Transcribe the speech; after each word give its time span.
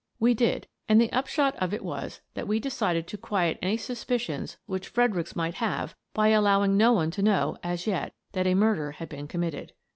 We 0.19 0.33
did, 0.33 0.65
and 0.89 0.99
the 0.99 1.11
upshot 1.11 1.55
of 1.57 1.75
it 1.75 1.83
was 1.83 2.21
that 2.33 2.47
we 2.47 2.59
decided 2.59 3.05
to 3.05 3.19
quiet 3.19 3.59
any 3.61 3.77
suspicions 3.77 4.57
which 4.65 4.87
Fredericks 4.87 5.35
might 5.35 5.53
have 5.61 5.95
by 6.15 6.29
allowing 6.29 6.75
no 6.75 6.91
one 6.91 7.11
to 7.11 7.21
know, 7.21 7.59
as 7.61 7.85
yet, 7.85 8.15
that 8.31 8.47
a 8.47 8.55
murder 8.55 8.93
had 8.93 9.09
been 9.09 9.27
committed. 9.27 9.73